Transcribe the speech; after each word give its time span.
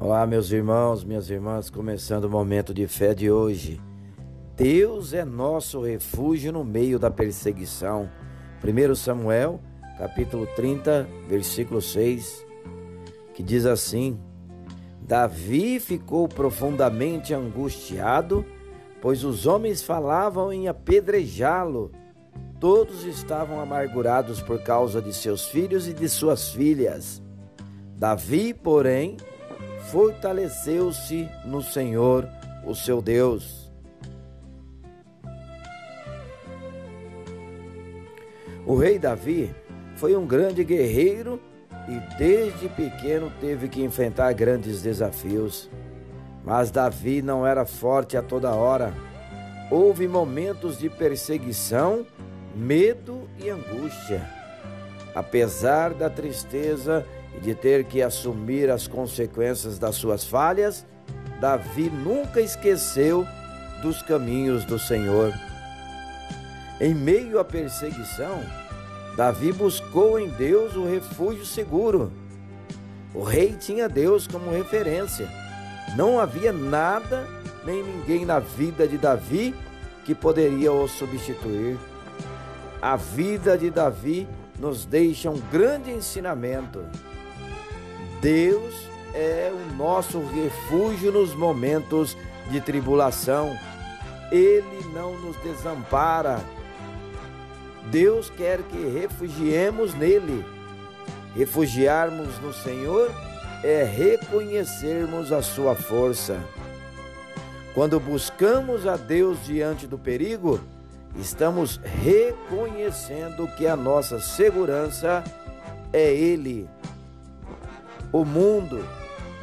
Olá, 0.00 0.24
meus 0.28 0.52
irmãos, 0.52 1.02
minhas 1.02 1.28
irmãs, 1.28 1.68
começando 1.68 2.26
o 2.26 2.30
momento 2.30 2.72
de 2.72 2.86
fé 2.86 3.12
de 3.12 3.32
hoje. 3.32 3.80
Deus 4.54 5.12
é 5.12 5.24
nosso 5.24 5.80
refúgio 5.80 6.52
no 6.52 6.62
meio 6.62 7.00
da 7.00 7.10
perseguição. 7.10 8.08
1 8.62 8.94
Samuel, 8.94 9.60
capítulo 9.98 10.46
30, 10.54 11.04
versículo 11.26 11.82
6, 11.82 12.46
que 13.34 13.42
diz 13.42 13.66
assim: 13.66 14.20
Davi 15.02 15.80
ficou 15.80 16.28
profundamente 16.28 17.34
angustiado, 17.34 18.46
pois 19.02 19.24
os 19.24 19.46
homens 19.46 19.82
falavam 19.82 20.52
em 20.52 20.68
apedrejá-lo. 20.68 21.90
Todos 22.60 23.02
estavam 23.02 23.58
amargurados 23.58 24.40
por 24.40 24.62
causa 24.62 25.02
de 25.02 25.12
seus 25.12 25.46
filhos 25.46 25.88
e 25.88 25.92
de 25.92 26.08
suas 26.08 26.50
filhas. 26.52 27.20
Davi, 27.96 28.54
porém, 28.54 29.16
fortaleceu-se 29.90 31.28
no 31.44 31.62
Senhor, 31.62 32.28
o 32.64 32.74
seu 32.74 33.00
Deus. 33.00 33.70
O 38.66 38.76
rei 38.76 38.98
Davi 38.98 39.54
foi 39.96 40.14
um 40.14 40.26
grande 40.26 40.62
guerreiro 40.62 41.40
e 41.88 42.18
desde 42.18 42.68
pequeno 42.68 43.32
teve 43.40 43.66
que 43.68 43.82
enfrentar 43.82 44.32
grandes 44.34 44.82
desafios. 44.82 45.70
Mas 46.44 46.70
Davi 46.70 47.22
não 47.22 47.46
era 47.46 47.64
forte 47.64 48.16
a 48.16 48.22
toda 48.22 48.54
hora. 48.54 48.92
Houve 49.70 50.06
momentos 50.06 50.78
de 50.78 50.90
perseguição, 50.90 52.06
medo 52.54 53.28
e 53.38 53.48
angústia. 53.48 54.28
Apesar 55.14 55.94
da 55.94 56.10
tristeza 56.10 57.06
e 57.36 57.40
de 57.40 57.54
ter 57.54 57.84
que 57.84 58.02
assumir 58.02 58.70
as 58.70 58.86
consequências 58.86 59.78
das 59.78 59.96
suas 59.96 60.24
falhas, 60.24 60.86
Davi 61.40 61.88
nunca 61.90 62.40
esqueceu 62.40 63.26
dos 63.82 64.02
caminhos 64.02 64.64
do 64.64 64.78
Senhor. 64.78 65.32
Em 66.80 66.94
meio 66.94 67.38
à 67.38 67.44
perseguição, 67.44 68.42
Davi 69.16 69.52
buscou 69.52 70.18
em 70.18 70.28
Deus 70.28 70.76
o 70.76 70.86
refúgio 70.86 71.44
seguro. 71.44 72.12
O 73.14 73.22
rei 73.22 73.56
tinha 73.58 73.88
Deus 73.88 74.26
como 74.26 74.50
referência. 74.50 75.28
Não 75.96 76.20
havia 76.20 76.52
nada 76.52 77.26
nem 77.64 77.82
ninguém 77.82 78.24
na 78.24 78.38
vida 78.38 78.86
de 78.86 78.96
Davi 78.96 79.54
que 80.04 80.14
poderia 80.14 80.72
o 80.72 80.86
substituir. 80.86 81.76
A 82.80 82.96
vida 82.96 83.58
de 83.58 83.70
Davi 83.70 84.28
nos 84.58 84.84
deixa 84.84 85.30
um 85.30 85.40
grande 85.50 85.90
ensinamento. 85.90 86.84
Deus 88.20 88.88
é 89.14 89.52
o 89.52 89.76
nosso 89.76 90.20
refúgio 90.20 91.12
nos 91.12 91.34
momentos 91.34 92.16
de 92.50 92.60
tribulação. 92.60 93.56
Ele 94.30 94.84
não 94.92 95.18
nos 95.18 95.36
desampara. 95.36 96.40
Deus 97.90 98.28
quer 98.30 98.62
que 98.62 98.86
refugiemos 98.86 99.94
nele. 99.94 100.44
Refugiarmos 101.34 102.38
no 102.40 102.52
Senhor 102.52 103.10
é 103.62 103.84
reconhecermos 103.84 105.32
a 105.32 105.40
sua 105.40 105.74
força. 105.74 106.40
Quando 107.72 108.00
buscamos 108.00 108.86
a 108.86 108.96
Deus 108.96 109.44
diante 109.44 109.86
do 109.86 109.96
perigo, 109.96 110.60
estamos 111.16 111.80
reconhecendo 112.02 113.48
que 113.56 113.66
a 113.66 113.76
nossa 113.76 114.18
segurança 114.20 115.22
é 115.92 116.12
Ele 116.12 116.68
o 118.12 118.24
mundo, 118.24 118.84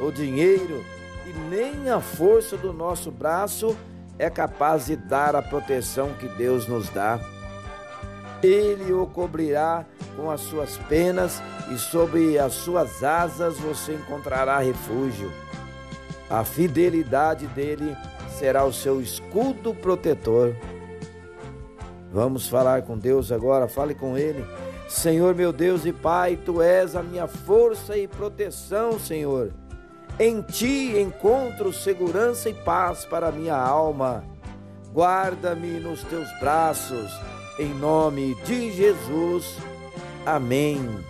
o 0.00 0.10
dinheiro 0.10 0.84
e 1.26 1.32
nem 1.50 1.90
a 1.90 2.00
força 2.00 2.56
do 2.56 2.72
nosso 2.72 3.10
braço 3.10 3.76
é 4.18 4.30
capaz 4.30 4.86
de 4.86 4.96
dar 4.96 5.36
a 5.36 5.42
proteção 5.42 6.12
que 6.14 6.28
Deus 6.28 6.66
nos 6.66 6.88
dá. 6.90 7.20
Ele 8.42 8.92
o 8.92 9.06
cobrirá 9.06 9.84
com 10.16 10.30
as 10.30 10.40
suas 10.40 10.76
penas 10.88 11.42
e 11.70 11.78
sobre 11.78 12.38
as 12.38 12.52
suas 12.54 13.02
asas 13.02 13.58
você 13.58 13.94
encontrará 13.94 14.58
refúgio. 14.58 15.32
A 16.28 16.44
fidelidade 16.44 17.46
dele 17.48 17.96
será 18.38 18.64
o 18.64 18.72
seu 18.72 19.00
escudo 19.00 19.74
protetor. 19.74 20.54
Vamos 22.12 22.48
falar 22.48 22.82
com 22.82 22.96
Deus 22.96 23.30
agora, 23.30 23.68
fale 23.68 23.94
com 23.94 24.16
ele. 24.16 24.44
Senhor 24.88 25.34
meu 25.34 25.52
Deus 25.52 25.84
e 25.84 25.92
Pai, 25.92 26.36
tu 26.36 26.62
és 26.62 26.94
a 26.94 27.02
minha 27.02 27.26
força 27.26 27.96
e 27.96 28.06
proteção, 28.06 28.98
Senhor. 28.98 29.52
Em 30.18 30.40
ti 30.40 30.98
encontro 30.98 31.72
segurança 31.72 32.48
e 32.48 32.54
paz 32.54 33.04
para 33.04 33.28
a 33.28 33.32
minha 33.32 33.56
alma. 33.56 34.24
Guarda-me 34.92 35.78
nos 35.80 36.02
teus 36.04 36.28
braços, 36.40 37.12
em 37.58 37.68
nome 37.74 38.34
de 38.44 38.72
Jesus. 38.72 39.56
Amém. 40.24 41.04